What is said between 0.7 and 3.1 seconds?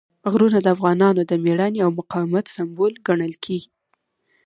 افغانانو د مېړانې او مقاومت سمبول